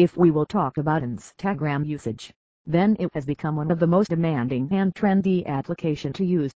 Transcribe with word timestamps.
If 0.00 0.16
we 0.16 0.30
will 0.30 0.46
talk 0.46 0.78
about 0.78 1.02
Instagram 1.02 1.84
usage, 1.84 2.32
then 2.64 2.96
it 2.98 3.10
has 3.12 3.26
become 3.26 3.56
one 3.56 3.70
of 3.70 3.78
the 3.78 3.86
most 3.86 4.08
demanding 4.08 4.66
and 4.70 4.94
trendy 4.94 5.44
application 5.44 6.14
to 6.14 6.24
use. 6.24 6.54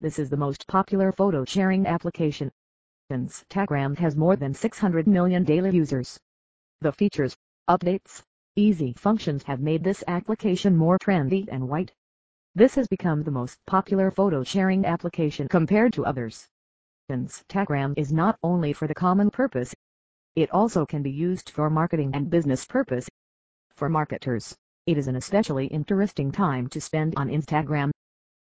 This 0.00 0.20
is 0.20 0.30
the 0.30 0.36
most 0.36 0.68
popular 0.68 1.10
photo 1.10 1.44
sharing 1.44 1.84
application. 1.84 2.52
Instagram 3.10 3.98
has 3.98 4.14
more 4.14 4.36
than 4.36 4.54
600 4.54 5.08
million 5.08 5.42
daily 5.42 5.74
users. 5.74 6.16
The 6.80 6.92
features, 6.92 7.36
updates, 7.68 8.22
easy 8.54 8.92
functions 8.92 9.42
have 9.42 9.58
made 9.58 9.82
this 9.82 10.04
application 10.06 10.76
more 10.76 10.96
trendy 10.96 11.48
and 11.50 11.68
white. 11.68 11.92
This 12.54 12.76
has 12.76 12.86
become 12.86 13.24
the 13.24 13.32
most 13.32 13.58
popular 13.66 14.12
photo 14.12 14.44
sharing 14.44 14.84
application 14.84 15.48
compared 15.48 15.92
to 15.94 16.06
others. 16.06 16.46
Instagram 17.10 17.94
is 17.96 18.12
not 18.12 18.38
only 18.44 18.72
for 18.72 18.86
the 18.86 18.94
common 18.94 19.28
purpose, 19.28 19.74
it 20.36 20.50
also 20.50 20.84
can 20.84 21.02
be 21.02 21.10
used 21.10 21.48
for 21.48 21.70
marketing 21.70 22.10
and 22.12 22.28
business 22.28 22.66
purpose. 22.66 23.08
For 23.74 23.88
marketers, 23.88 24.54
it 24.86 24.98
is 24.98 25.08
an 25.08 25.16
especially 25.16 25.66
interesting 25.68 26.30
time 26.30 26.68
to 26.68 26.80
spend 26.80 27.14
on 27.16 27.30
Instagram, 27.30 27.90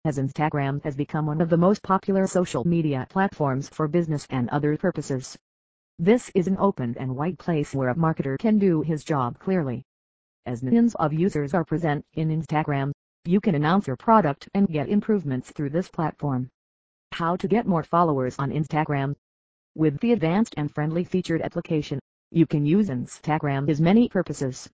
as 0.05 0.19
Instagram 0.19 0.85
has 0.85 0.95
become 0.95 1.25
one 1.25 1.41
of 1.41 1.49
the 1.49 1.57
most 1.57 1.83
popular 1.83 2.27
social 2.27 2.63
media 2.67 3.07
platforms 3.09 3.71
for 3.71 3.89
business 3.89 4.27
and 4.29 4.51
other 4.51 4.77
purposes. 4.77 5.35
This 5.99 6.31
is 6.35 6.47
an 6.47 6.59
open 6.59 6.95
and 6.99 7.17
wide 7.17 7.39
place 7.39 7.75
where 7.75 7.89
a 7.89 7.95
marketer 7.95 8.39
can 8.39 8.59
do 8.59 8.83
his 8.83 9.03
job 9.03 9.39
clearly. 9.39 9.83
As 10.45 10.63
millions 10.63 10.95
of 10.97 11.15
users 11.15 11.55
are 11.55 11.65
present 11.65 12.05
in 12.13 12.29
Instagram, 12.29 12.93
you 13.25 13.41
can 13.41 13.55
announce 13.55 13.87
your 13.87 13.97
product 13.97 14.47
and 14.53 14.69
get 14.69 14.91
improvements 14.91 15.51
through 15.53 15.71
this 15.71 15.89
platform. 15.89 16.51
How 17.13 17.37
to 17.37 17.49
get 17.49 17.67
more 17.67 17.83
followers 17.83 18.37
on 18.39 18.51
Instagram 18.51 19.15
with 19.79 19.97
the 20.01 20.11
advanced 20.11 20.55
and 20.57 20.75
friendly 20.75 21.05
featured 21.05 21.41
application, 21.41 22.01
you 22.33 22.45
can 22.49 22.67
use 22.67 22.89
Instagram 22.89 23.71
as 23.71 23.81
many 23.81 24.09
purposes. 24.09 24.69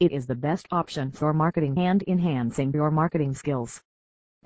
It 0.00 0.10
is 0.10 0.26
the 0.26 0.34
best 0.34 0.66
option 0.70 1.12
for 1.12 1.34
marketing 1.34 1.76
and 1.76 2.02
enhancing 2.08 2.72
your 2.72 2.90
marketing 2.90 3.34
skills. 3.34 3.82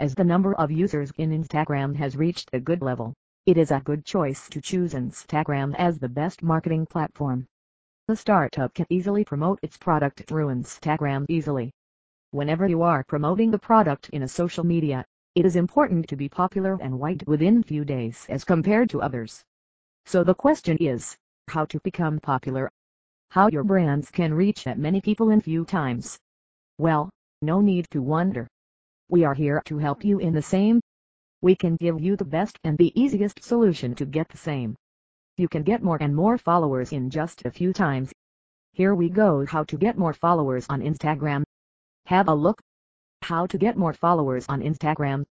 As 0.00 0.12
the 0.17 0.25
number 0.25 0.55
of 0.55 0.73
users 0.73 1.12
in 1.19 1.30
Instagram 1.30 1.95
has 1.95 2.17
reached 2.17 2.50
a 2.53 2.58
good 2.58 2.83
level, 2.83 3.14
it 3.47 3.56
is 3.56 3.70
a 3.70 3.78
good 3.78 4.05
choice 4.05 4.48
to 4.48 4.61
choose 4.61 4.92
Instagram 4.92 5.73
as 5.78 6.00
the 6.00 6.08
best 6.08 6.42
marketing 6.42 6.84
platform. 6.86 7.47
The 8.08 8.17
startup 8.17 8.75
can 8.75 8.86
easily 8.91 9.25
promote 9.25 9.61
its 9.62 9.77
product 9.77 10.25
through 10.27 10.48
Instagram 10.48 11.27
easily. 11.28 11.70
Whenever 12.33 12.67
you 12.67 12.83
are 12.83 13.05
promoting 13.05 13.53
the 13.53 13.58
product 13.70 14.08
in 14.08 14.25
a 14.25 14.28
social 14.28 14.64
media, 14.64 15.05
it 15.36 15.47
is 15.47 15.55
important 15.55 16.08
to 16.08 16.17
be 16.17 16.28
popular 16.28 16.77
and 16.83 16.98
white 16.98 17.25
within 17.28 17.62
few 17.62 17.84
days 17.84 18.27
as 18.28 18.42
compared 18.42 18.91
to 18.91 19.00
others. 19.00 19.45
So 20.06 20.25
the 20.25 20.34
question 20.34 20.77
is, 20.78 21.17
how 21.48 21.64
to 21.67 21.81
become 21.81 22.20
popular? 22.20 22.70
How 23.31 23.48
your 23.48 23.64
brands 23.64 24.11
can 24.11 24.34
reach 24.34 24.64
that 24.64 24.78
many 24.78 25.00
people 25.00 25.31
in 25.31 25.41
few 25.41 25.64
times? 25.64 26.19
Well, 26.78 27.11
no 27.41 27.61
need 27.61 27.86
to 27.91 28.03
wonder. 28.03 28.47
We 29.08 29.25
are 29.25 29.34
here 29.34 29.62
to 29.67 29.78
help 29.78 30.05
you 30.05 30.19
in 30.19 30.33
the 30.33 30.42
same. 30.42 30.80
We 31.41 31.56
can 31.56 31.77
give 31.77 32.00
you 32.00 32.17
the 32.17 32.25
best 32.25 32.58
and 32.64 32.78
the 32.78 32.92
easiest 33.00 33.42
solution 33.42 33.95
to 33.97 34.06
get 34.06 34.28
the 34.28 34.39
same. 34.39 34.77
You 35.39 35.48
can 35.48 35.62
get 35.62 35.83
more 35.83 35.98
and 36.00 36.14
more 36.14 36.39
followers 36.39 36.92
in 36.92 37.11
just 37.11 37.45
a 37.45 37.50
few 37.50 37.73
times. 37.73 38.12
Here 38.73 38.95
we 38.95 39.08
go 39.08 39.45
how 39.47 39.64
to 39.64 39.77
get 39.77 39.98
more 39.98 40.12
followers 40.12 40.67
on 40.69 40.80
Instagram. 40.80 41.42
Have 42.06 42.28
a 42.28 42.34
look. 42.34 42.61
How 43.23 43.47
to 43.47 43.58
get 43.58 43.77
more 43.77 43.92
followers 43.92 44.47
on 44.48 44.61
Instagram. 44.61 45.25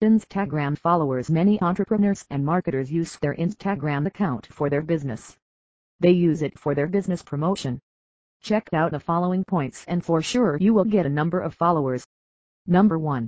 Instagram 0.00 0.78
followers 0.78 1.28
Many 1.28 1.60
entrepreneurs 1.60 2.24
and 2.30 2.44
marketers 2.44 2.88
use 2.88 3.16
their 3.16 3.34
Instagram 3.34 4.06
account 4.06 4.46
for 4.46 4.70
their 4.70 4.80
business. 4.80 5.36
They 5.98 6.12
use 6.12 6.40
it 6.40 6.56
for 6.56 6.72
their 6.72 6.86
business 6.86 7.20
promotion. 7.20 7.80
Check 8.40 8.68
out 8.72 8.92
the 8.92 9.00
following 9.00 9.42
points 9.44 9.84
and 9.88 10.04
for 10.04 10.22
sure 10.22 10.56
you 10.56 10.72
will 10.72 10.84
get 10.84 11.04
a 11.04 11.08
number 11.08 11.40
of 11.40 11.52
followers. 11.52 12.06
Number 12.64 12.96
1. 12.96 13.26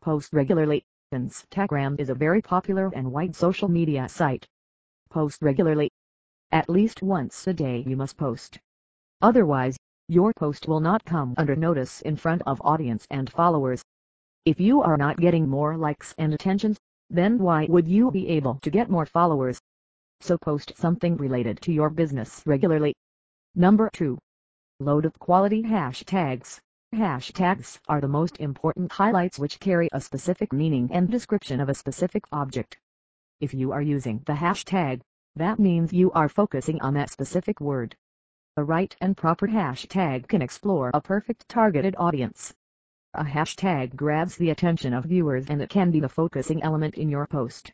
Post 0.00 0.32
regularly. 0.32 0.84
Instagram 1.12 1.98
is 1.98 2.08
a 2.08 2.14
very 2.14 2.40
popular 2.40 2.88
and 2.94 3.10
wide 3.10 3.34
social 3.34 3.66
media 3.66 4.08
site. 4.08 4.46
Post 5.10 5.42
regularly. 5.42 5.90
At 6.52 6.68
least 6.68 7.02
once 7.02 7.48
a 7.48 7.52
day 7.52 7.82
you 7.84 7.96
must 7.96 8.16
post. 8.16 8.60
Otherwise, 9.20 9.76
your 10.06 10.32
post 10.36 10.68
will 10.68 10.78
not 10.78 11.04
come 11.04 11.34
under 11.36 11.56
notice 11.56 12.00
in 12.02 12.14
front 12.14 12.42
of 12.46 12.62
audience 12.62 13.08
and 13.10 13.28
followers. 13.28 13.82
If 14.46 14.60
you 14.60 14.80
are 14.80 14.96
not 14.96 15.16
getting 15.16 15.48
more 15.48 15.76
likes 15.76 16.14
and 16.18 16.32
attentions, 16.32 16.78
then 17.10 17.36
why 17.36 17.66
would 17.68 17.88
you 17.88 18.12
be 18.12 18.28
able 18.28 18.60
to 18.62 18.70
get 18.70 18.88
more 18.88 19.04
followers? 19.04 19.60
So 20.20 20.38
post 20.38 20.72
something 20.76 21.16
related 21.16 21.60
to 21.62 21.72
your 21.72 21.90
business 21.90 22.44
regularly. 22.46 22.94
Number 23.56 23.90
2. 23.92 24.16
Load 24.78 25.04
of 25.04 25.18
quality 25.18 25.64
hashtags. 25.64 26.60
Hashtags 26.94 27.80
are 27.88 28.00
the 28.00 28.06
most 28.06 28.38
important 28.38 28.92
highlights 28.92 29.36
which 29.36 29.58
carry 29.58 29.88
a 29.90 30.00
specific 30.00 30.52
meaning 30.52 30.90
and 30.92 31.10
description 31.10 31.60
of 31.60 31.68
a 31.68 31.74
specific 31.74 32.22
object. 32.30 32.78
If 33.40 33.52
you 33.52 33.72
are 33.72 33.82
using 33.82 34.22
the 34.26 34.34
hashtag, 34.34 35.00
that 35.34 35.58
means 35.58 35.92
you 35.92 36.12
are 36.12 36.28
focusing 36.28 36.80
on 36.82 36.94
that 36.94 37.10
specific 37.10 37.60
word. 37.60 37.96
A 38.56 38.62
right 38.62 38.96
and 39.00 39.16
proper 39.16 39.48
hashtag 39.48 40.28
can 40.28 40.40
explore 40.40 40.92
a 40.94 41.00
perfect 41.00 41.48
targeted 41.48 41.96
audience. 41.98 42.54
A 43.18 43.24
hashtag 43.24 43.96
grabs 43.96 44.36
the 44.36 44.50
attention 44.50 44.92
of 44.92 45.06
viewers 45.06 45.48
and 45.48 45.62
it 45.62 45.70
can 45.70 45.90
be 45.90 46.00
the 46.00 46.08
focusing 46.08 46.62
element 46.62 46.96
in 46.96 47.08
your 47.08 47.26
post. 47.26 47.72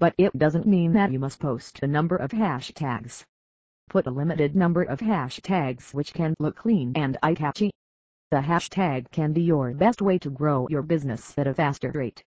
But 0.00 0.12
it 0.18 0.36
doesn't 0.36 0.66
mean 0.66 0.92
that 0.94 1.12
you 1.12 1.20
must 1.20 1.38
post 1.38 1.78
a 1.84 1.86
number 1.86 2.16
of 2.16 2.32
hashtags. 2.32 3.24
Put 3.90 4.08
a 4.08 4.10
limited 4.10 4.56
number 4.56 4.82
of 4.82 4.98
hashtags 4.98 5.94
which 5.94 6.12
can 6.12 6.34
look 6.40 6.56
clean 6.56 6.94
and 6.96 7.16
eye-catchy. 7.22 7.70
The 8.32 8.38
hashtag 8.38 9.08
can 9.12 9.32
be 9.32 9.42
your 9.42 9.72
best 9.72 10.02
way 10.02 10.18
to 10.18 10.30
grow 10.30 10.66
your 10.68 10.82
business 10.82 11.38
at 11.38 11.46
a 11.46 11.54
faster 11.54 11.92
rate. 11.92 12.24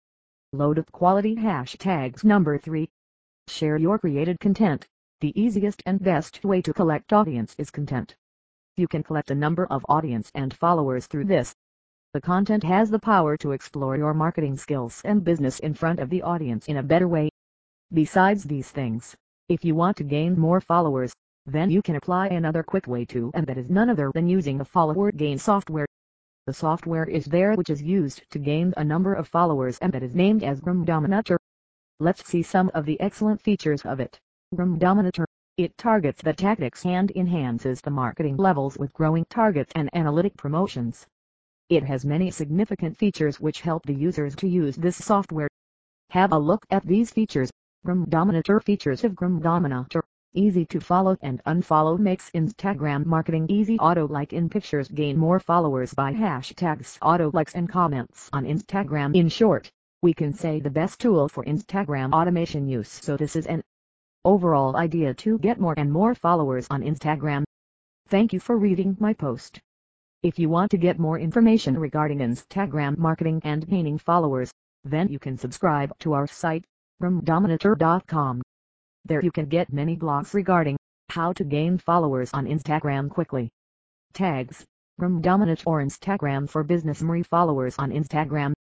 Load 0.51 0.77
of 0.77 0.91
quality 0.91 1.37
hashtags 1.37 2.25
Number 2.25 2.57
3. 2.57 2.89
Share 3.47 3.77
your 3.77 3.97
created 3.97 4.41
content. 4.41 4.85
The 5.21 5.31
easiest 5.41 5.81
and 5.85 6.03
best 6.03 6.43
way 6.43 6.61
to 6.63 6.73
collect 6.73 7.13
audience 7.13 7.55
is 7.57 7.71
content. 7.71 8.17
You 8.75 8.89
can 8.89 9.03
collect 9.03 9.31
a 9.31 9.35
number 9.35 9.67
of 9.67 9.85
audience 9.87 10.29
and 10.35 10.53
followers 10.53 11.07
through 11.07 11.25
this. 11.25 11.55
The 12.13 12.19
content 12.19 12.65
has 12.65 12.89
the 12.89 12.99
power 12.99 13.37
to 13.37 13.53
explore 13.53 13.95
your 13.95 14.13
marketing 14.13 14.57
skills 14.57 15.01
and 15.05 15.23
business 15.23 15.59
in 15.59 15.73
front 15.73 16.01
of 16.01 16.09
the 16.09 16.21
audience 16.23 16.67
in 16.67 16.75
a 16.75 16.83
better 16.83 17.07
way. 17.07 17.29
Besides 17.93 18.43
these 18.43 18.69
things, 18.69 19.15
if 19.47 19.63
you 19.63 19.75
want 19.75 19.95
to 19.95 20.03
gain 20.03 20.37
more 20.37 20.59
followers, 20.59 21.13
then 21.45 21.69
you 21.69 21.81
can 21.81 21.95
apply 21.95 22.27
another 22.27 22.63
quick 22.63 22.85
way 22.85 23.05
to 23.05 23.31
and 23.33 23.47
that 23.47 23.57
is 23.57 23.69
none 23.69 23.89
other 23.89 24.11
than 24.13 24.27
using 24.27 24.57
the 24.57 24.65
follower 24.65 25.13
gain 25.13 25.37
software. 25.37 25.85
The 26.47 26.53
software 26.53 27.05
is 27.05 27.27
there 27.27 27.53
which 27.53 27.69
is 27.69 27.81
used 27.81 28.29
to 28.31 28.39
gain 28.39 28.73
a 28.75 28.83
number 28.83 29.13
of 29.13 29.29
followers 29.29 29.79
and 29.79 29.93
that 29.93 30.03
is 30.03 30.13
named 30.13 30.43
as 30.43 30.59
Gramdominator. 30.59 31.37
Let's 32.01 32.27
see 32.27 32.43
some 32.43 32.69
of 32.73 32.85
the 32.85 32.99
excellent 32.99 33.39
features 33.39 33.83
of 33.85 34.01
it. 34.01 34.19
Gramdominator. 34.53 35.23
It 35.55 35.77
targets 35.77 36.21
the 36.21 36.33
tactics 36.33 36.85
and 36.85 37.09
enhances 37.11 37.79
the 37.79 37.91
marketing 37.91 38.35
levels 38.35 38.77
with 38.77 38.91
growing 38.91 39.23
targets 39.29 39.71
and 39.75 39.89
analytic 39.93 40.35
promotions. 40.35 41.07
It 41.71 41.83
has 41.85 42.03
many 42.03 42.31
significant 42.31 42.97
features 42.97 43.39
which 43.39 43.61
help 43.61 43.85
the 43.85 43.93
users 43.93 44.35
to 44.35 44.47
use 44.49 44.75
this 44.75 44.97
software. 44.97 45.47
Have 46.09 46.33
a 46.33 46.37
look 46.37 46.65
at 46.69 46.85
these 46.85 47.11
features. 47.11 47.49
Gramdominator 47.87 48.61
features 48.61 49.05
of 49.05 49.13
Gramdominator. 49.13 50.01
Easy 50.33 50.65
to 50.65 50.81
follow 50.81 51.15
and 51.21 51.41
unfollow 51.45 51.97
makes 51.97 52.29
Instagram 52.31 53.05
marketing 53.05 53.45
easy 53.47 53.79
auto 53.79 54.05
like 54.05 54.33
in 54.33 54.49
pictures 54.49 54.89
gain 54.89 55.17
more 55.17 55.39
followers 55.39 55.93
by 55.93 56.11
hashtags 56.11 56.97
auto 57.01 57.31
likes 57.33 57.55
and 57.55 57.69
comments 57.69 58.29
on 58.33 58.43
Instagram 58.43 59.15
in 59.15 59.29
short. 59.29 59.71
We 60.01 60.13
can 60.13 60.33
say 60.33 60.59
the 60.59 60.69
best 60.69 60.99
tool 60.99 61.29
for 61.29 61.45
Instagram 61.45 62.11
automation 62.11 62.67
use 62.67 62.89
so 62.89 63.15
this 63.15 63.37
is 63.37 63.47
an 63.47 63.63
overall 64.25 64.75
idea 64.75 65.13
to 65.13 65.39
get 65.39 65.57
more 65.57 65.75
and 65.77 65.89
more 65.89 66.15
followers 66.15 66.67
on 66.69 66.81
Instagram. 66.81 67.45
Thank 68.09 68.33
you 68.33 68.41
for 68.41 68.57
reading 68.57 68.97
my 68.99 69.13
post. 69.13 69.61
If 70.23 70.37
you 70.37 70.49
want 70.49 70.69
to 70.69 70.77
get 70.77 70.99
more 70.99 71.17
information 71.17 71.79
regarding 71.79 72.19
Instagram 72.19 72.95
marketing 72.99 73.41
and 73.43 73.67
gaining 73.67 73.97
followers, 73.97 74.51
then 74.83 75.07
you 75.09 75.17
can 75.17 75.35
subscribe 75.35 75.97
to 75.99 76.13
our 76.13 76.27
site, 76.27 76.63
gramdominator.com. 77.01 78.43
There 79.05 79.23
you 79.23 79.31
can 79.31 79.47
get 79.47 79.73
many 79.73 79.97
blogs 79.97 80.35
regarding 80.35 80.77
how 81.09 81.33
to 81.33 81.43
gain 81.43 81.79
followers 81.79 82.29
on 82.35 82.45
Instagram 82.45 83.09
quickly. 83.09 83.49
Tags, 84.13 84.63
Gramdominator 84.99 85.63
or 85.65 85.81
Instagram 85.81 86.47
for 86.47 86.63
business 86.63 87.01
Marie 87.01 87.23
followers 87.23 87.75
on 87.79 87.89
Instagram. 87.89 88.53